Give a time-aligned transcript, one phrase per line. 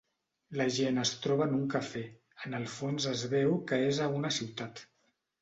[0.59, 2.01] la gent es troba en un cafè,
[2.47, 4.85] en el fons es veu que és a una ciutat